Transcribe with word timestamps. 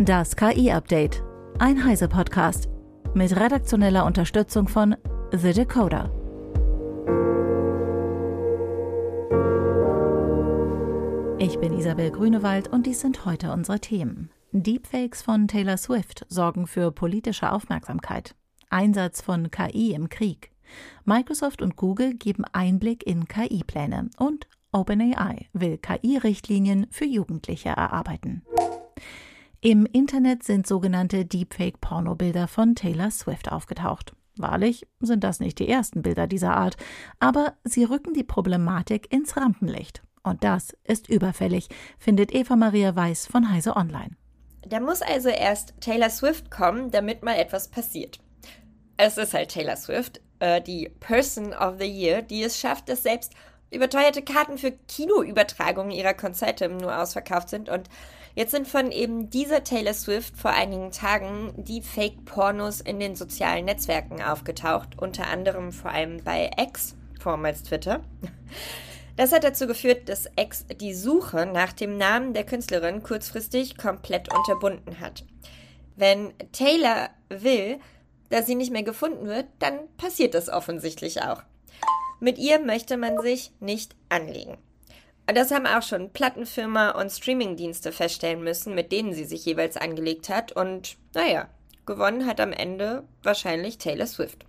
Das 0.00 0.36
KI-Update. 0.36 1.24
Ein 1.58 1.84
Heise-Podcast. 1.84 2.68
Mit 3.14 3.34
redaktioneller 3.34 4.06
Unterstützung 4.06 4.68
von 4.68 4.94
The 5.32 5.52
Decoder. 5.52 6.12
Ich 11.40 11.58
bin 11.58 11.76
Isabel 11.76 12.12
Grünewald 12.12 12.68
und 12.68 12.86
dies 12.86 13.00
sind 13.00 13.24
heute 13.24 13.50
unsere 13.50 13.80
Themen. 13.80 14.30
Deepfakes 14.52 15.20
von 15.22 15.48
Taylor 15.48 15.76
Swift 15.76 16.24
sorgen 16.28 16.68
für 16.68 16.92
politische 16.92 17.50
Aufmerksamkeit. 17.50 18.36
Einsatz 18.70 19.20
von 19.20 19.50
KI 19.50 19.94
im 19.94 20.08
Krieg. 20.08 20.52
Microsoft 21.06 21.60
und 21.60 21.74
Google 21.74 22.14
geben 22.14 22.44
Einblick 22.52 23.04
in 23.04 23.26
KI-Pläne 23.26 24.10
und 24.16 24.46
OpenAI 24.70 25.48
will 25.52 25.76
KI-Richtlinien 25.76 26.86
für 26.90 27.04
Jugendliche 27.06 27.70
erarbeiten. 27.70 28.44
Im 29.60 29.86
Internet 29.86 30.44
sind 30.44 30.68
sogenannte 30.68 31.24
Deepfake-Pornobilder 31.24 32.46
von 32.46 32.76
Taylor 32.76 33.10
Swift 33.10 33.50
aufgetaucht. 33.50 34.12
Wahrlich 34.36 34.86
sind 35.00 35.24
das 35.24 35.40
nicht 35.40 35.58
die 35.58 35.68
ersten 35.68 36.02
Bilder 36.02 36.28
dieser 36.28 36.56
Art, 36.56 36.76
aber 37.18 37.54
sie 37.64 37.82
rücken 37.82 38.14
die 38.14 38.22
Problematik 38.22 39.12
ins 39.12 39.36
Rampenlicht. 39.36 40.02
Und 40.22 40.44
das 40.44 40.76
ist 40.84 41.08
überfällig, 41.08 41.68
findet 41.98 42.32
Eva 42.32 42.54
Maria 42.54 42.94
Weiß 42.94 43.26
von 43.26 43.50
Heise 43.50 43.74
Online. 43.74 44.16
Da 44.62 44.78
muss 44.78 45.02
also 45.02 45.28
erst 45.28 45.74
Taylor 45.80 46.10
Swift 46.10 46.52
kommen, 46.52 46.92
damit 46.92 47.24
mal 47.24 47.34
etwas 47.34 47.66
passiert. 47.66 48.20
Es 48.96 49.18
ist 49.18 49.34
halt 49.34 49.48
Taylor 49.48 49.76
Swift, 49.76 50.20
äh, 50.38 50.62
die 50.62 50.88
Person 51.00 51.52
of 51.52 51.80
the 51.80 51.86
Year, 51.86 52.22
die 52.22 52.44
es 52.44 52.60
schafft, 52.60 52.88
dass 52.88 53.02
selbst 53.02 53.32
überteuerte 53.72 54.22
Karten 54.22 54.56
für 54.56 54.70
Kinoübertragungen 54.70 55.90
ihrer 55.90 56.14
Konzerte 56.14 56.68
nur 56.68 56.96
ausverkauft 56.96 57.48
sind 57.48 57.68
und 57.68 57.88
Jetzt 58.38 58.52
sind 58.52 58.68
von 58.68 58.92
eben 58.92 59.30
dieser 59.30 59.64
Taylor 59.64 59.94
Swift 59.94 60.36
vor 60.36 60.52
einigen 60.52 60.92
Tagen 60.92 61.52
die 61.56 61.82
Fake-Pornos 61.82 62.80
in 62.80 63.00
den 63.00 63.16
sozialen 63.16 63.64
Netzwerken 63.64 64.22
aufgetaucht, 64.22 64.96
unter 64.96 65.26
anderem 65.26 65.72
vor 65.72 65.90
allem 65.90 66.22
bei 66.22 66.48
X, 66.56 66.94
vormals 67.18 67.64
Twitter. 67.64 68.00
Das 69.16 69.32
hat 69.32 69.42
dazu 69.42 69.66
geführt, 69.66 70.08
dass 70.08 70.30
X 70.36 70.66
die 70.80 70.94
Suche 70.94 71.46
nach 71.46 71.72
dem 71.72 71.96
Namen 71.96 72.32
der 72.32 72.46
Künstlerin 72.46 73.02
kurzfristig 73.02 73.76
komplett 73.76 74.32
unterbunden 74.32 75.00
hat. 75.00 75.24
Wenn 75.96 76.32
Taylor 76.52 77.10
will, 77.28 77.80
dass 78.30 78.46
sie 78.46 78.54
nicht 78.54 78.70
mehr 78.70 78.84
gefunden 78.84 79.26
wird, 79.26 79.46
dann 79.58 79.80
passiert 79.96 80.34
das 80.34 80.48
offensichtlich 80.48 81.22
auch. 81.22 81.42
Mit 82.20 82.38
ihr 82.38 82.60
möchte 82.60 82.98
man 82.98 83.20
sich 83.20 83.50
nicht 83.58 83.96
anlegen. 84.08 84.58
Das 85.34 85.50
haben 85.50 85.66
auch 85.66 85.82
schon 85.82 86.10
Plattenfirma 86.10 86.90
und 86.92 87.10
Streamingdienste 87.10 87.92
feststellen 87.92 88.42
müssen, 88.42 88.74
mit 88.74 88.92
denen 88.92 89.12
sie 89.12 89.24
sich 89.24 89.44
jeweils 89.44 89.76
angelegt 89.76 90.30
hat. 90.30 90.52
Und 90.52 90.96
naja, 91.14 91.48
gewonnen 91.84 92.26
hat 92.26 92.40
am 92.40 92.52
Ende 92.52 93.04
wahrscheinlich 93.22 93.76
Taylor 93.76 94.06
Swift. 94.06 94.46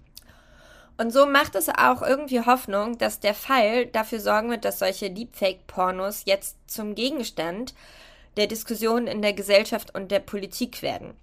Und 0.97 1.11
so 1.11 1.25
macht 1.25 1.55
es 1.55 1.69
auch 1.69 2.01
irgendwie 2.01 2.41
Hoffnung, 2.41 2.97
dass 2.97 3.19
der 3.19 3.33
Fall 3.33 3.85
dafür 3.87 4.19
sorgen 4.19 4.49
wird, 4.49 4.65
dass 4.65 4.79
solche 4.79 5.11
Deepfake-Pornos 5.11 6.23
jetzt 6.25 6.57
zum 6.67 6.95
Gegenstand 6.95 7.73
der 8.37 8.47
Diskussion 8.47 9.07
in 9.07 9.21
der 9.21 9.33
Gesellschaft 9.33 9.93
und 9.95 10.11
der 10.11 10.19
Politik 10.19 10.81
werden. 10.81 11.13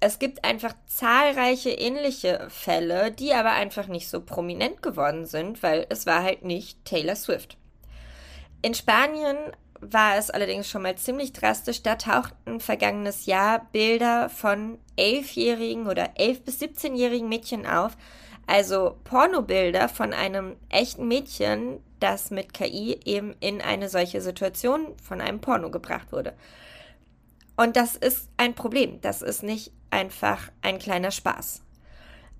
Es 0.00 0.20
gibt 0.20 0.44
einfach 0.44 0.74
zahlreiche 0.86 1.70
ähnliche 1.70 2.46
Fälle, 2.48 3.10
die 3.10 3.32
aber 3.34 3.50
einfach 3.50 3.88
nicht 3.88 4.08
so 4.08 4.20
prominent 4.20 4.82
geworden 4.82 5.26
sind, 5.26 5.62
weil 5.62 5.86
es 5.88 6.06
war 6.06 6.22
halt 6.22 6.44
nicht 6.44 6.84
Taylor 6.84 7.16
Swift. 7.16 7.56
In 8.62 8.74
Spanien 8.74 9.36
war 9.80 10.16
es 10.16 10.30
allerdings 10.30 10.68
schon 10.68 10.82
mal 10.82 10.96
ziemlich 10.96 11.32
drastisch. 11.32 11.82
Da 11.82 11.94
tauchten 11.94 12.60
vergangenes 12.60 13.26
Jahr 13.26 13.66
Bilder 13.72 14.28
von 14.28 14.78
elfjährigen 14.96 15.86
oder 15.86 16.10
elf 16.16 16.42
bis 16.42 16.60
17-jährigen 16.60 17.28
Mädchen 17.28 17.66
auf. 17.66 17.96
Also 18.46 18.96
Pornobilder 19.04 19.88
von 19.88 20.12
einem 20.12 20.56
echten 20.70 21.06
Mädchen, 21.06 21.80
das 22.00 22.30
mit 22.30 22.54
KI 22.54 22.98
eben 23.04 23.34
in 23.40 23.60
eine 23.60 23.88
solche 23.88 24.20
Situation 24.20 24.94
von 25.02 25.20
einem 25.20 25.40
Porno 25.40 25.70
gebracht 25.70 26.12
wurde. 26.12 26.32
Und 27.56 27.76
das 27.76 27.94
ist 27.94 28.28
ein 28.36 28.54
Problem. 28.54 29.00
Das 29.00 29.22
ist 29.22 29.42
nicht 29.42 29.70
einfach 29.90 30.50
ein 30.62 30.78
kleiner 30.78 31.10
Spaß. 31.10 31.62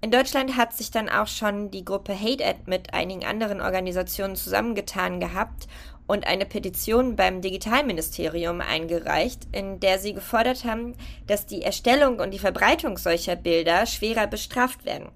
In 0.00 0.12
Deutschland 0.12 0.56
hat 0.56 0.72
sich 0.72 0.92
dann 0.92 1.08
auch 1.08 1.26
schon 1.26 1.72
die 1.72 1.84
Gruppe 1.84 2.14
HateAd 2.14 2.68
mit 2.68 2.94
einigen 2.94 3.24
anderen 3.24 3.60
Organisationen 3.60 4.36
zusammengetan 4.36 5.18
gehabt 5.18 5.66
und 6.08 6.26
eine 6.26 6.46
Petition 6.46 7.14
beim 7.14 7.42
Digitalministerium 7.42 8.60
eingereicht, 8.60 9.46
in 9.52 9.78
der 9.78 10.00
sie 10.00 10.14
gefordert 10.14 10.64
haben, 10.64 10.96
dass 11.28 11.46
die 11.46 11.62
Erstellung 11.62 12.18
und 12.18 12.32
die 12.32 12.38
Verbreitung 12.38 12.96
solcher 12.96 13.36
Bilder 13.36 13.86
schwerer 13.86 14.26
bestraft 14.26 14.84
werden. 14.84 15.10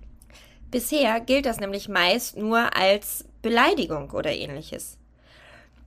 Bisher 0.70 1.20
gilt 1.20 1.46
das 1.46 1.58
nämlich 1.58 1.88
meist 1.88 2.36
nur 2.36 2.76
als 2.76 3.24
Beleidigung 3.40 4.10
oder 4.10 4.30
ähnliches. 4.30 4.98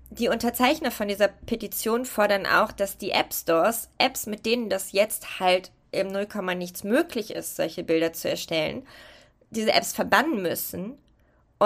Die 0.09 0.27
Unterzeichner 0.27 0.91
von 0.91 1.07
dieser 1.07 1.27
Petition 1.27 2.05
fordern 2.05 2.45
auch, 2.47 2.71
dass 2.71 2.97
die 2.97 3.11
App 3.11 3.33
Stores, 3.33 3.89
Apps, 3.97 4.25
mit 4.25 4.45
denen 4.45 4.69
das 4.69 4.91
jetzt 4.91 5.39
halt 5.39 5.71
im 5.91 6.07
Nullkomma 6.07 6.55
nichts 6.55 6.83
möglich 6.83 7.31
ist, 7.31 7.55
solche 7.55 7.83
Bilder 7.83 8.11
zu 8.13 8.29
erstellen, 8.29 8.87
diese 9.51 9.71
Apps 9.71 9.93
verbannen 9.93 10.41
müssen 10.41 10.97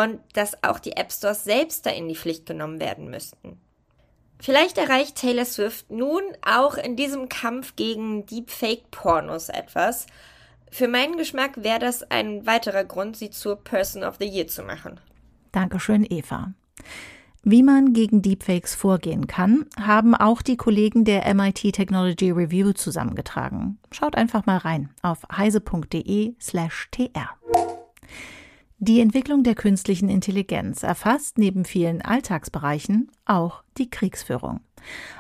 und 0.04 0.20
dass 0.34 0.64
auch 0.64 0.80
die 0.80 0.94
App 0.94 1.12
Stores 1.12 1.44
selbst 1.44 1.86
da 1.86 1.90
in 1.90 2.08
die 2.08 2.16
Pflicht 2.16 2.46
genommen 2.46 2.80
werden 2.80 3.10
müssten. 3.10 3.60
Vielleicht 4.42 4.78
erreicht 4.78 5.16
Taylor 5.16 5.46
Swift 5.46 5.92
nun 5.92 6.22
auch 6.46 6.76
in 6.76 6.96
diesem 6.96 7.28
Kampf 7.28 7.76
gegen 7.76 8.26
Deepfake-Pornos 8.26 9.50
etwas. 9.50 10.06
Für 10.72 10.88
meinen 10.88 11.18
Geschmack 11.18 11.64
wäre 11.64 11.80
das 11.80 12.10
ein 12.10 12.46
weiterer 12.46 12.86
Grund, 12.86 13.18
sie 13.18 13.32
zur 13.32 13.62
Person 13.62 14.04
of 14.04 14.16
the 14.20 14.28
Year 14.28 14.48
zu 14.48 14.64
machen. 14.64 15.00
Dankeschön, 15.52 16.06
Eva. 16.10 16.54
Wie 17.44 17.64
man 17.64 17.94
gegen 17.94 18.22
Deepfakes 18.22 18.76
vorgehen 18.76 19.28
kann, 19.28 19.66
haben 19.80 20.14
auch 20.14 20.42
die 20.42 20.58
Kollegen 20.58 21.06
der 21.06 21.34
MIT 21.34 21.74
Technology 21.74 22.32
Review 22.32 22.74
zusammengetragen. 22.74 23.80
Schaut 23.92 24.16
einfach 24.16 24.46
mal 24.46 24.58
rein 24.58 24.90
auf 25.02 25.20
heise.de/tr. 25.36 26.40
Die 28.82 29.02
Entwicklung 29.02 29.44
der 29.44 29.56
künstlichen 29.56 30.08
Intelligenz 30.08 30.84
erfasst 30.84 31.38
neben 31.38 31.66
vielen 31.66 32.02
Alltagsbereichen 32.02 33.12
auch 33.26 33.62
die 33.78 33.90
Kriegsführung. 33.90 34.62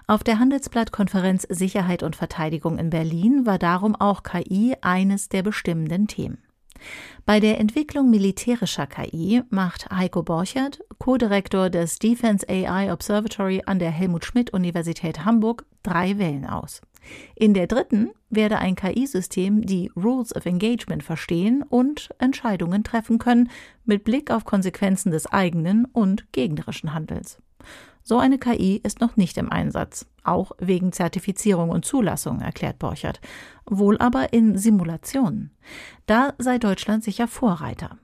Auf 0.08 0.24
der 0.24 0.40
Handelsblattkonferenz 0.40 1.46
Sicherheit 1.50 2.02
und 2.02 2.16
Verteidigung 2.16 2.78
in 2.78 2.90
Berlin 2.90 3.46
war 3.46 3.59
darum 3.59 3.98
auch 3.98 4.24
KI 4.24 4.78
eines 4.80 5.28
der 5.28 5.44
bestimmenden 5.44 6.08
Themen. 6.08 6.38
Bei 7.25 7.42
der 7.42 7.59
Entwicklung 7.59 8.09
militärischer 8.09 8.88
KI 8.88 9.44
macht 9.50 9.92
Heiko 9.92 10.24
Borchert, 10.24 10.80
Co-Direktor 10.98 11.69
des 11.69 12.00
Defense 12.00 12.48
AI 12.48 12.94
Observatory 12.94 13.64
an 13.66 13.80
der 13.80 13.92
Helmut 13.92 14.24
Schmidt 14.24 14.53
Universität 14.53 15.25
Hamburg, 15.25 15.66
drei 15.84 16.18
Wellen 16.18 16.46
aus. 16.46 16.80
In 17.36 17.54
der 17.54 17.68
dritten 17.68 18.12
werde 18.30 18.60
ein 18.60 18.76
KI-System 18.76 19.66
die 19.66 19.92
Rules 19.96 20.36
of 20.36 20.46
Engagement 20.46 21.04
verstehen 21.04 21.64
und 21.64 22.10
Entscheidungen 22.20 22.84
treffen 22.84 23.18
können 23.18 23.50
mit 23.86 24.04
Blick 24.04 24.32
auf 24.32 24.46
Konsequenzen 24.46 25.12
des 25.12 25.28
eigenen 25.28 25.86
und 25.86 26.32
gegnerischen 26.32 26.94
Handels. 26.94 27.42
So 28.04 28.18
eine 28.18 28.40
KI 28.40 28.80
ist 28.84 29.02
noch 29.02 29.18
nicht 29.18 29.38
im 29.38 29.52
Einsatz, 29.52 30.08
auch 30.24 30.52
wegen 30.58 30.92
Zertifizierung 30.92 31.70
und 31.70 31.86
Zulassung, 31.86 32.42
erklärt 32.42 32.80
Borchert, 32.80 33.20
wohl 33.66 33.98
aber 34.00 34.34
in 34.34 34.58
Simulationen. 34.58 35.52
Da 36.06 36.34
sei 36.40 36.58
Deutschland 36.58 37.04
sicher 37.04 37.28
Vorreiter. 37.28 37.98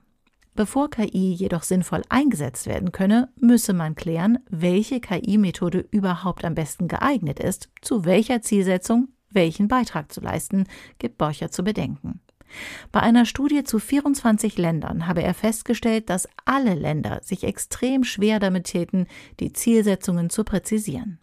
Bevor 0.56 0.88
KI 0.88 1.34
jedoch 1.34 1.62
sinnvoll 1.62 2.00
eingesetzt 2.08 2.66
werden 2.66 2.90
könne, 2.90 3.28
müsse 3.38 3.74
man 3.74 3.94
klären, 3.94 4.38
welche 4.48 5.00
KI-Methode 5.00 5.86
überhaupt 5.90 6.46
am 6.46 6.54
besten 6.54 6.88
geeignet 6.88 7.38
ist, 7.38 7.68
zu 7.82 8.06
welcher 8.06 8.40
Zielsetzung 8.40 9.08
welchen 9.30 9.68
Beitrag 9.68 10.10
zu 10.10 10.22
leisten, 10.22 10.64
gibt 10.98 11.18
Borcher 11.18 11.50
zu 11.50 11.62
bedenken. 11.62 12.20
Bei 12.90 13.00
einer 13.00 13.26
Studie 13.26 13.64
zu 13.64 13.78
24 13.78 14.56
Ländern 14.56 15.06
habe 15.06 15.22
er 15.22 15.34
festgestellt, 15.34 16.08
dass 16.08 16.26
alle 16.46 16.74
Länder 16.74 17.20
sich 17.22 17.44
extrem 17.44 18.02
schwer 18.02 18.40
damit 18.40 18.64
täten, 18.64 19.08
die 19.40 19.52
Zielsetzungen 19.52 20.30
zu 20.30 20.42
präzisieren. 20.42 21.18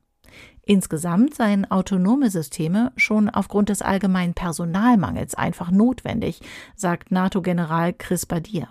Insgesamt 0.61 1.33
seien 1.33 1.69
autonome 1.71 2.29
Systeme 2.29 2.91
schon 2.97 3.29
aufgrund 3.29 3.69
des 3.69 3.81
allgemeinen 3.81 4.35
Personalmangels 4.35 5.33
einfach 5.33 5.71
notwendig, 5.71 6.39
sagt 6.75 7.11
NATO-General 7.11 7.93
Chris 7.93 8.27
Badir. 8.27 8.67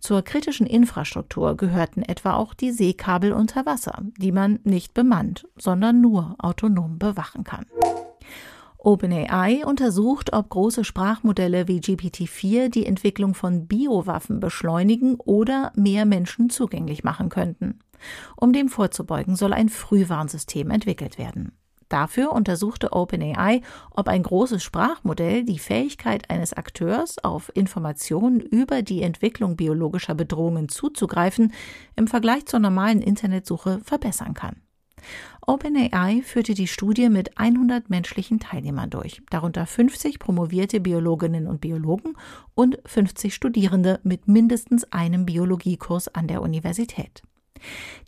Zur 0.00 0.22
kritischen 0.22 0.66
Infrastruktur 0.66 1.56
gehörten 1.56 2.02
etwa 2.02 2.34
auch 2.34 2.54
die 2.54 2.72
Seekabel 2.72 3.32
unter 3.32 3.66
Wasser, 3.66 4.02
die 4.18 4.32
man 4.32 4.60
nicht 4.64 4.94
bemannt, 4.94 5.46
sondern 5.56 6.00
nur 6.00 6.34
autonom 6.38 6.98
bewachen 6.98 7.44
kann. 7.44 7.66
OpenAI 8.78 9.64
untersucht, 9.64 10.34
ob 10.34 10.50
große 10.50 10.84
Sprachmodelle 10.84 11.68
wie 11.68 11.80
GPT-4 11.80 12.68
die 12.68 12.84
Entwicklung 12.84 13.34
von 13.34 13.66
Biowaffen 13.66 14.40
beschleunigen 14.40 15.16
oder 15.16 15.72
mehr 15.74 16.04
Menschen 16.04 16.50
zugänglich 16.50 17.02
machen 17.02 17.30
könnten. 17.30 17.78
Um 18.36 18.52
dem 18.52 18.68
vorzubeugen, 18.68 19.36
soll 19.36 19.54
ein 19.54 19.70
Frühwarnsystem 19.70 20.70
entwickelt 20.70 21.16
werden. 21.16 21.52
Dafür 21.88 22.32
untersuchte 22.32 22.92
OpenAI, 22.92 23.60
ob 23.90 24.08
ein 24.08 24.22
großes 24.22 24.62
Sprachmodell 24.62 25.44
die 25.44 25.58
Fähigkeit 25.58 26.30
eines 26.30 26.52
Akteurs, 26.52 27.22
auf 27.22 27.50
Informationen 27.54 28.40
über 28.40 28.82
die 28.82 29.02
Entwicklung 29.02 29.56
biologischer 29.56 30.14
Bedrohungen 30.14 30.68
zuzugreifen, 30.68 31.52
im 31.96 32.06
Vergleich 32.06 32.46
zur 32.46 32.60
normalen 32.60 33.02
Internetsuche 33.02 33.80
verbessern 33.84 34.34
kann. 34.34 34.56
OpenAI 35.46 36.22
führte 36.22 36.54
die 36.54 36.66
Studie 36.66 37.10
mit 37.10 37.36
100 37.36 37.90
menschlichen 37.90 38.40
Teilnehmern 38.40 38.88
durch, 38.90 39.20
darunter 39.30 39.66
50 39.66 40.18
promovierte 40.18 40.80
Biologinnen 40.80 41.46
und 41.46 41.60
Biologen 41.60 42.16
und 42.54 42.78
50 42.86 43.34
Studierende 43.34 44.00
mit 44.04 44.26
mindestens 44.26 44.84
einem 44.92 45.26
Biologiekurs 45.26 46.08
an 46.08 46.28
der 46.28 46.40
Universität. 46.40 47.22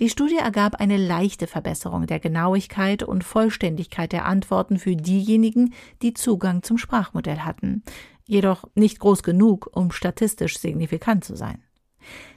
Die 0.01 0.11
Studie 0.11 0.37
ergab 0.37 0.77
eine 0.77 0.97
leichte 0.97 1.47
Verbesserung 1.47 2.07
der 2.07 2.21
Genauigkeit 2.21 3.03
und 3.03 3.25
Vollständigkeit 3.25 4.13
der 4.13 4.27
Antworten 4.27 4.79
für 4.79 4.97
diejenigen, 4.97 5.75
die 6.03 6.15
Zugang 6.15 6.63
zum 6.63 6.79
Sprachmodell 6.79 7.41
hatten, 7.41 7.83
jedoch 8.27 8.65
nicht 8.75 8.99
groß 8.99 9.23
genug, 9.23 9.71
um 9.73 9.91
statistisch 9.91 10.59
signifikant 10.59 11.25
zu 11.25 11.37
sein. 11.37 11.63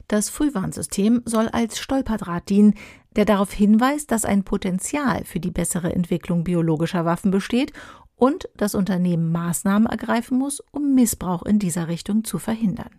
Das 0.08 0.28
Frühwarnsystem 0.28 1.22
soll 1.24 1.48
als 1.48 1.78
Stolperdraht 1.78 2.48
dienen, 2.48 2.74
der 3.16 3.24
darauf 3.24 3.52
hinweist, 3.52 4.10
dass 4.10 4.24
ein 4.24 4.44
Potenzial 4.44 5.24
für 5.24 5.40
die 5.40 5.50
bessere 5.50 5.92
Entwicklung 5.92 6.44
biologischer 6.44 7.04
Waffen 7.04 7.30
besteht 7.30 7.72
und 8.16 8.48
das 8.56 8.74
Unternehmen 8.74 9.32
Maßnahmen 9.32 9.88
ergreifen 9.88 10.38
muss, 10.38 10.60
um 10.72 10.94
Missbrauch 10.94 11.44
in 11.44 11.58
dieser 11.58 11.88
Richtung 11.88 12.24
zu 12.24 12.38
verhindern. 12.38 12.90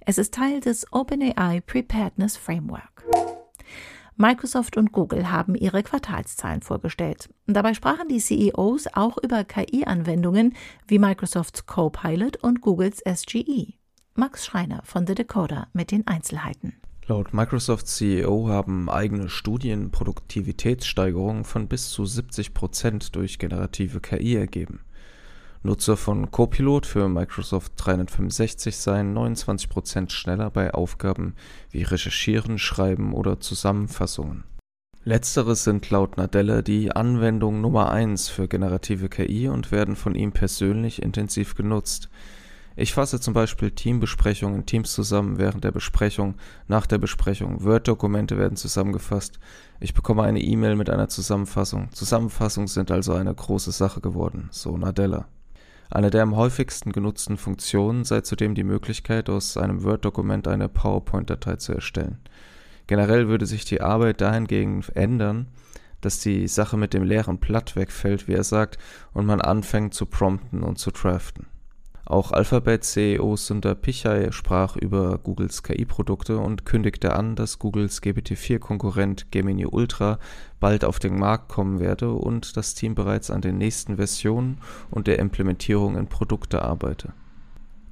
Es 0.00 0.18
ist 0.18 0.34
Teil 0.34 0.60
des 0.60 0.86
OpenAI 0.92 1.60
Preparedness 1.60 2.36
Framework. 2.36 2.91
Microsoft 4.22 4.76
und 4.76 4.92
Google 4.92 5.32
haben 5.32 5.56
ihre 5.56 5.82
Quartalszahlen 5.82 6.62
vorgestellt. 6.62 7.28
Dabei 7.48 7.74
sprachen 7.74 8.06
die 8.08 8.20
CEOs 8.20 8.86
auch 8.94 9.18
über 9.18 9.42
KI-Anwendungen 9.42 10.54
wie 10.86 11.00
Microsofts 11.00 11.66
Copilot 11.66 12.36
und 12.36 12.60
Googles 12.60 13.02
SGE. 13.04 13.74
Max 14.14 14.46
Schreiner 14.46 14.82
von 14.84 15.08
The 15.08 15.16
Decoder 15.16 15.66
mit 15.72 15.90
den 15.90 16.06
Einzelheiten. 16.06 16.74
Laut 17.08 17.34
Microsoft 17.34 17.88
CEO 17.88 18.46
haben 18.48 18.88
eigene 18.88 19.28
Studien 19.28 19.90
Produktivitätssteigerungen 19.90 21.42
von 21.42 21.66
bis 21.66 21.90
zu 21.90 22.06
70 22.06 22.54
Prozent 22.54 23.16
durch 23.16 23.40
generative 23.40 23.98
KI 23.98 24.36
ergeben. 24.36 24.84
Nutzer 25.64 25.96
von 25.96 26.32
Copilot 26.32 26.86
für 26.86 27.08
Microsoft 27.08 27.74
365 27.76 28.76
seien 28.76 29.12
29 29.12 29.68
Prozent 29.68 30.10
schneller 30.10 30.50
bei 30.50 30.74
Aufgaben 30.74 31.36
wie 31.70 31.84
Recherchieren, 31.84 32.58
Schreiben 32.58 33.14
oder 33.14 33.38
Zusammenfassungen. 33.38 34.42
Letzteres 35.04 35.62
sind 35.62 35.88
laut 35.90 36.16
Nadella 36.16 36.62
die 36.62 36.90
Anwendung 36.90 37.60
Nummer 37.60 37.92
eins 37.92 38.28
für 38.28 38.48
generative 38.48 39.08
KI 39.08 39.48
und 39.48 39.70
werden 39.70 39.94
von 39.94 40.16
ihm 40.16 40.32
persönlich 40.32 41.00
intensiv 41.00 41.54
genutzt. 41.54 42.08
Ich 42.74 42.92
fasse 42.92 43.20
zum 43.20 43.34
Beispiel 43.34 43.70
Teambesprechungen 43.70 44.60
in 44.60 44.66
Teams 44.66 44.92
zusammen 44.92 45.38
während 45.38 45.62
der 45.62 45.70
Besprechung, 45.70 46.34
nach 46.66 46.86
der 46.86 46.98
Besprechung, 46.98 47.62
Word-Dokumente 47.62 48.36
werden 48.36 48.56
zusammengefasst, 48.56 49.38
ich 49.78 49.94
bekomme 49.94 50.22
eine 50.24 50.40
E-Mail 50.40 50.74
mit 50.74 50.90
einer 50.90 51.08
Zusammenfassung. 51.08 51.90
Zusammenfassungen 51.92 52.68
sind 52.68 52.90
also 52.90 53.12
eine 53.12 53.32
große 53.32 53.70
Sache 53.70 54.00
geworden, 54.00 54.48
so 54.50 54.76
Nadella. 54.76 55.26
Eine 55.94 56.08
der 56.08 56.22
am 56.22 56.36
häufigsten 56.36 56.90
genutzten 56.90 57.36
Funktionen 57.36 58.04
sei 58.04 58.22
zudem 58.22 58.54
die 58.54 58.64
Möglichkeit, 58.64 59.28
aus 59.28 59.58
einem 59.58 59.84
Word-Dokument 59.84 60.48
eine 60.48 60.70
PowerPoint-Datei 60.70 61.56
zu 61.56 61.74
erstellen. 61.74 62.18
Generell 62.86 63.28
würde 63.28 63.44
sich 63.44 63.66
die 63.66 63.82
Arbeit 63.82 64.22
dahingegen 64.22 64.82
ändern, 64.94 65.48
dass 66.00 66.18
die 66.18 66.48
Sache 66.48 66.78
mit 66.78 66.94
dem 66.94 67.02
leeren 67.02 67.36
Blatt 67.36 67.76
wegfällt, 67.76 68.26
wie 68.26 68.32
er 68.32 68.42
sagt, 68.42 68.78
und 69.12 69.26
man 69.26 69.42
anfängt 69.42 69.92
zu 69.92 70.06
prompten 70.06 70.62
und 70.62 70.78
zu 70.78 70.92
draften. 70.92 71.46
Auch 72.04 72.32
Alphabet-CEO 72.32 73.36
Sundar 73.36 73.76
Pichai 73.76 74.32
sprach 74.32 74.76
über 74.76 75.18
Googles 75.18 75.62
KI-Produkte 75.62 76.38
und 76.38 76.66
kündigte 76.66 77.14
an, 77.14 77.36
dass 77.36 77.60
Googles 77.60 78.02
GPT-4-Konkurrent 78.02 79.30
Gemini 79.30 79.66
Ultra 79.66 80.18
bald 80.58 80.84
auf 80.84 80.98
den 80.98 81.16
Markt 81.16 81.48
kommen 81.48 81.78
werde 81.78 82.12
und 82.12 82.56
das 82.56 82.74
Team 82.74 82.96
bereits 82.96 83.30
an 83.30 83.40
den 83.40 83.56
nächsten 83.56 83.96
Versionen 83.96 84.58
und 84.90 85.06
der 85.06 85.20
Implementierung 85.20 85.96
in 85.96 86.08
Produkte 86.08 86.62
arbeite. 86.62 87.12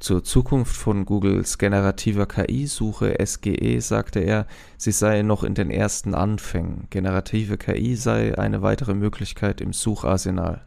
Zur 0.00 0.24
Zukunft 0.24 0.74
von 0.74 1.04
Googles 1.04 1.58
generativer 1.58 2.26
KI-Suche 2.26 3.16
SGE 3.24 3.80
sagte 3.80 4.20
er, 4.20 4.46
sie 4.76 4.92
sei 4.92 5.22
noch 5.22 5.44
in 5.44 5.54
den 5.54 5.70
ersten 5.70 6.14
Anfängen. 6.14 6.88
Generative 6.88 7.58
KI 7.58 7.94
sei 7.96 8.36
eine 8.36 8.62
weitere 8.62 8.94
Möglichkeit 8.94 9.60
im 9.60 9.74
Sucharsenal. 9.74 10.62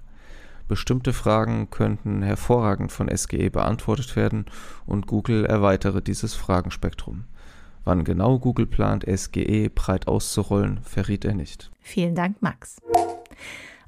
Bestimmte 0.68 1.14
Fragen 1.14 1.70
könnten 1.70 2.22
hervorragend 2.22 2.92
von 2.92 3.10
SGE 3.16 3.50
beantwortet 3.50 4.16
werden 4.16 4.46
und 4.86 5.08
Google 5.08 5.46
erweitere 5.46 6.02
dieses 6.02 6.34
Fragenspektrum. 6.36 7.26
Wann 7.84 8.06
genau 8.06 8.40
Google 8.40 8.66
plant, 8.66 9.06
SGE 9.06 9.70
breit 9.70 10.08
auszurollen, 10.08 10.80
verriet 10.84 11.26
er 11.26 11.34
nicht. 11.34 11.70
Vielen 11.82 12.16
Dank, 12.16 12.42
Max. 12.42 12.78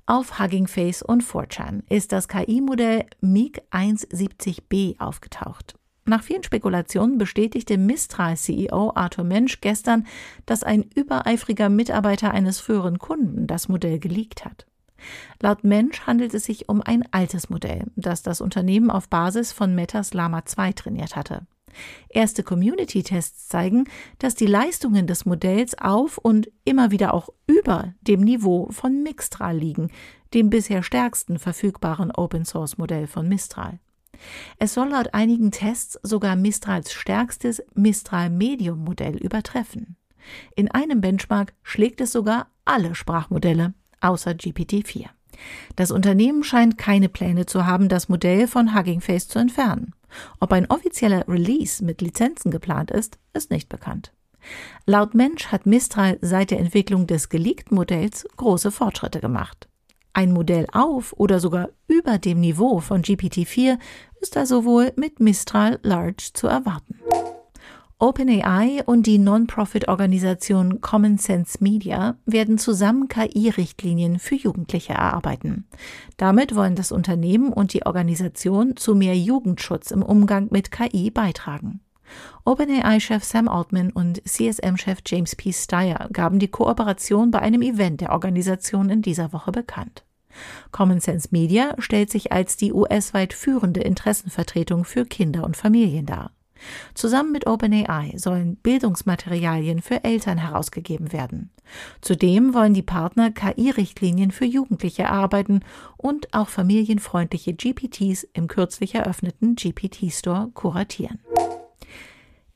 Auf 0.06 0.39
Hugging 0.39 0.68
Face 0.68 1.01
und 1.01 1.24
4chan 1.24 1.81
ist 1.89 2.12
das 2.12 2.27
KI-Modell 2.27 3.06
MiG 3.21 3.62
170b 3.71 5.00
aufgetaucht. 5.00 5.75
Nach 6.07 6.21
vielen 6.21 6.44
Spekulationen 6.44 7.18
bestätigte 7.18 7.80
Mistral-CEO 7.80 8.92
Arthur 8.94 9.24
Mensch 9.24 9.62
gestern, 9.62 10.06
dass 10.45 10.62
ein 10.62 10.83
übereifriger 10.94 11.69
Mitarbeiter 11.69 12.30
eines 12.31 12.60
früheren 12.60 13.00
Kunden 13.00 13.48
das 13.48 13.68
Modell 13.69 13.98
geleakt 13.98 14.45
hat. 14.45 14.68
Laut 15.42 15.63
Mensch 15.63 16.02
handelt 16.02 16.34
es 16.34 16.46
sich 16.46 16.69
um 16.69 16.81
ein 16.81 17.04
altes 17.12 17.50
Modell, 17.50 17.86
das 17.96 18.24
das 18.24 18.42
Unternehmen 18.42 18.90
auf 18.90 19.10
Basis 19.10 19.52
von 19.52 19.75
Metas 19.75 20.13
Lama 20.13 20.46
2 20.46 20.74
trainiert 20.74 21.16
hatte. 21.16 21.46
Erste 22.10 22.44
Community-Tests 22.44 23.48
zeigen, 23.48 23.86
dass 24.19 24.36
die 24.36 24.46
Leistungen 24.46 25.07
des 25.07 25.25
Modells 25.25 25.78
auf 25.78 26.18
und 26.18 26.50
immer 26.63 26.92
wieder 26.92 27.13
auch 27.13 27.30
über 27.48 27.94
dem 28.02 28.22
Niveau 28.22 28.69
von 28.72 29.04
Mixtral 29.04 29.57
liegen, 29.57 29.92
dem 30.34 30.50
bisher 30.50 30.84
stärksten 30.84 31.40
verfügbaren 31.40 32.12
Open-Source-Modell 32.12 33.07
von 33.07 33.28
Mistral. 33.28 33.80
Es 34.57 34.74
soll 34.74 34.90
laut 34.90 35.13
einigen 35.13 35.52
Tests 35.52 36.00
sogar 36.02 36.36
Mistrals 36.36 36.94
stärkstes 36.94 37.62
Mistral 37.74 38.30
Medium 38.30 38.80
Modell 38.84 39.18
übertreffen. 39.18 39.98
In 40.56 40.72
einem 40.72 41.02
Benchmark 41.02 41.54
schlägt 41.63 42.02
es 42.02 42.12
sogar 42.12 42.48
alle 42.63 42.96
Sprachmodelle 42.96 43.74
außer 44.01 44.31
GPT-4. 44.31 45.07
Das 45.75 45.92
Unternehmen 45.92 46.44
scheint 46.44 46.77
keine 46.77 47.09
Pläne 47.09 47.45
zu 47.45 47.66
haben, 47.66 47.90
das 47.90 48.09
Modell 48.09 48.47
von 48.47 48.75
Hugging 48.75 49.02
Face 49.02 49.28
zu 49.28 49.40
entfernen. 49.40 49.94
Ob 50.40 50.52
ein 50.54 50.69
offizieller 50.69 51.28
Release 51.28 51.83
mit 51.83 52.02
Lizenzen 52.02 52.52
geplant 52.52 52.92
ist, 52.92 53.18
ist 53.33 53.52
nicht 53.52 53.68
bekannt. 53.69 54.14
Laut 54.85 55.16
Mensch 55.16 55.47
hat 55.47 55.66
Mistral 55.66 56.18
seit 56.21 56.52
der 56.52 56.59
Entwicklung 56.59 57.07
des 57.07 57.30
geleakten 57.30 57.75
Modells 57.75 58.28
große 58.37 58.71
Fortschritte 58.71 59.19
gemacht. 59.19 59.68
Ein 60.14 60.31
Modell 60.31 60.68
auf 60.71 61.14
oder 61.18 61.40
sogar 61.40 61.69
über 61.87 62.18
dem 62.19 62.40
Niveau 62.40 62.80
von 62.80 63.02
GPT-4 63.02 63.78
ist 64.21 64.37
also 64.37 64.64
wohl 64.64 64.94
mit 64.95 65.19
Mistral 65.19 65.80
Large 65.83 66.30
zu 66.33 66.47
erwarten. 66.47 66.99
OpenAI 67.97 68.83
und 68.85 69.07
die 69.07 69.18
Non-Profit-Organisation 69.18 70.81
Common 70.81 71.18
Sense 71.18 71.59
Media 71.61 72.18
werden 72.25 72.57
zusammen 72.57 73.07
KI-Richtlinien 73.07 74.19
für 74.19 74.35
Jugendliche 74.35 74.92
erarbeiten. 74.92 75.66
Damit 76.18 76.56
wollen 76.56 76.75
das 76.75 76.92
Unternehmen 76.92 77.54
und 77.54 77.71
die 77.71 77.85
Organisation 77.85 78.75
zu 78.75 78.95
mehr 78.95 79.18
Jugendschutz 79.18 79.92
im 79.92 80.04
Umgang 80.04 80.49
mit 80.52 80.71
KI 80.71 81.09
beitragen. 81.09 81.80
OpenAI-Chef 82.44 83.23
Sam 83.23 83.47
Altman 83.47 83.92
und 83.92 84.21
CSM-Chef 84.28 84.99
James 85.06 85.37
P. 85.37 85.54
Steyer 85.54 86.09
gaben 86.11 86.40
die 86.40 86.49
Kooperation 86.49 87.31
bei 87.31 87.40
einem 87.40 87.61
Event 87.61 88.02
der 88.02 88.11
Organisation 88.11 88.90
in 88.90 89.04
dieser 89.04 89.31
Woche 89.31 89.54
bekannt. 89.54 90.04
Common 90.73 90.99
Sense 90.99 91.30
Media 91.31 91.73
stellt 91.80 92.11
sich 92.11 92.33
als 92.33 92.57
die 92.57 92.73
US-weit 92.73 93.33
führende 93.33 93.80
Interessenvertretung 93.80 94.83
für 94.83 95.06
Kinder 95.06 95.45
und 95.45 95.56
Familien 95.56 96.06
dar. 96.06 96.31
Zusammen 96.94 97.31
mit 97.31 97.48
OpenAI 97.48 98.14
sollen 98.18 98.56
Bildungsmaterialien 98.57 99.81
für 99.81 100.04
Eltern 100.04 100.38
herausgegeben 100.38 101.12
werden. 101.12 101.52
Zudem 102.02 102.54
wollen 102.54 102.74
die 102.74 102.81
Partner 102.81 103.31
KI-Richtlinien 103.31 104.31
für 104.31 104.45
Jugendliche 104.45 105.04
erarbeiten 105.04 105.62
und 105.98 106.34
auch 106.34 106.50
familienfreundliche 106.50 107.54
GPTs 107.54 108.28
im 108.34 108.48
kürzlich 108.48 108.95
eröffneten 108.95 109.56
GPT-Store 109.56 110.52
kuratieren. 110.54 111.19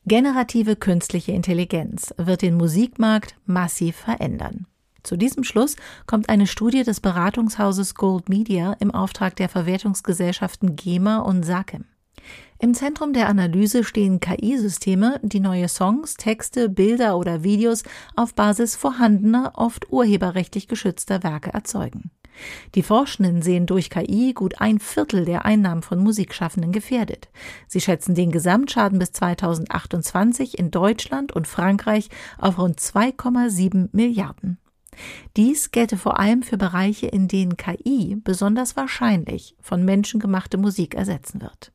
Generative 0.06 0.76
künstliche 0.76 1.34
Intelligenz 1.34 2.14
wird 2.18 2.42
den 2.42 2.56
Musikmarkt 2.56 3.36
massiv 3.46 3.96
verändern. 3.96 4.66
Zu 5.04 5.18
diesem 5.18 5.44
Schluss 5.44 5.76
kommt 6.08 6.30
eine 6.30 6.48
Studie 6.48 6.84
des 6.84 7.00
Beratungshauses 7.00 7.96
Gold 7.96 8.28
Media 8.30 8.74
im 8.80 8.92
Auftrag 8.92 9.36
der 9.36 9.50
Verwertungsgesellschaften 9.50 10.76
GEMA 10.76 11.20
und 11.20 11.44
SACEM. 11.44 11.86
Im 12.60 12.74
Zentrum 12.74 13.14
der 13.14 13.30
Analyse 13.30 13.86
stehen 13.86 14.20
KI-Systeme, 14.20 15.20
die 15.24 15.40
neue 15.40 15.70
Songs, 15.70 16.16
Texte, 16.16 16.68
Bilder 16.68 17.18
oder 17.18 17.44
Videos 17.44 17.84
auf 18.16 18.34
Basis 18.34 18.76
vorhandener, 18.76 19.54
oft 19.56 19.92
urheberrechtlich 19.92 20.68
geschützter 20.68 21.24
Werke 21.24 21.54
erzeugen. 21.54 22.12
Die 22.76 22.84
Forschenden 22.84 23.42
sehen 23.42 23.66
durch 23.66 23.90
KI 23.90 24.34
gut 24.34 24.62
ein 24.62 24.80
Viertel 24.80 25.26
der 25.26 25.46
Einnahmen 25.46 25.82
von 25.82 26.00
Musikschaffenden 26.00 26.72
gefährdet. 26.72 27.30
Sie 27.68 27.82
schätzen 27.82 28.16
den 28.16 28.32
Gesamtschaden 28.32 29.00
bis 29.00 29.12
2028 29.14 30.58
in 30.58 30.72
Deutschland 30.72 31.32
und 31.32 31.48
Frankreich 31.48 32.10
auf 32.38 32.58
rund 32.58 32.80
2,7 32.80 33.90
Milliarden. 33.92 34.58
Dies 35.38 35.72
gelte 35.72 35.98
vor 35.98 36.20
allem 36.20 36.44
für 36.44 36.58
Bereiche, 36.58 37.08
in 37.08 37.28
denen 37.28 37.58
KI 37.58 38.18
besonders 38.22 38.76
wahrscheinlich 38.76 39.56
von 39.62 39.86
menschengemachte 39.86 40.58
Musik 40.58 40.96
ersetzen 40.96 41.42
wird. 41.42 41.72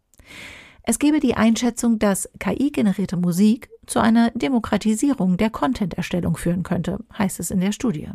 Es 0.82 0.98
gebe 0.98 1.18
die 1.18 1.34
Einschätzung, 1.34 1.98
dass 1.98 2.28
KI-generierte 2.38 3.16
Musik 3.16 3.70
zu 3.86 4.00
einer 4.00 4.30
Demokratisierung 4.32 5.38
der 5.38 5.48
Content-Erstellung 5.50 6.36
führen 6.36 6.62
könnte, 6.62 6.98
heißt 7.18 7.40
es 7.40 7.50
in 7.50 7.60
der 7.60 7.72
Studie. 7.72 8.10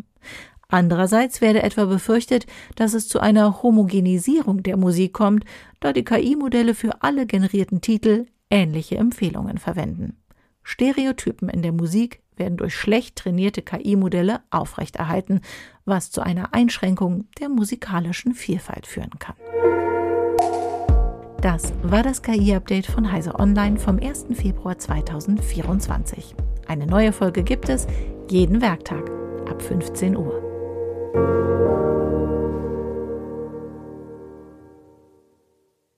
Andererseits 0.68 1.42
werde 1.42 1.64
etwa 1.64 1.86
befürchtet, 1.86 2.46
dass 2.76 2.94
es 2.94 3.08
zu 3.08 3.20
einer 3.20 3.64
Homogenisierung 3.64 4.62
der 4.62 4.78
Musik 4.78 5.14
kommt, 5.14 5.46
da 5.80 5.94
die 5.94 6.04
KI-Modelle 6.04 6.76
für 6.76 7.02
alle 7.02 7.26
generierten 7.26 7.82
Titel 7.82 8.28
ähnliche 8.52 8.98
Empfehlungen 8.98 9.58
verwenden. 9.58 10.18
Stereotypen 10.62 11.50
in 11.50 11.64
der 11.64 11.72
Musik 11.72 12.22
werden 12.36 12.58
durch 12.58 12.76
schlecht 12.76 13.16
trainierte 13.16 13.64
KI-Modelle 13.64 14.42
aufrechterhalten, 14.52 15.42
was 15.86 16.12
zu 16.12 16.22
einer 16.22 16.54
Einschränkung 16.54 17.26
der 17.40 17.50
musikalischen 17.50 18.36
Vielfalt 18.36 18.86
führen 18.86 19.18
kann. 19.18 19.36
Das 21.42 21.72
war 21.84 22.04
das 22.04 22.22
KI-Update 22.22 22.86
von 22.86 23.10
Heise 23.10 23.40
Online 23.40 23.80
vom 23.80 23.98
1. 23.98 24.26
Februar 24.34 24.78
2024. 24.78 26.36
Eine 26.68 26.86
neue 26.86 27.14
Folge 27.14 27.44
gibt 27.44 27.70
es 27.70 27.88
jeden 28.30 28.62
Werktag 28.62 29.10
ab 29.50 29.62
15 29.62 30.18
Uhr. 30.18 30.50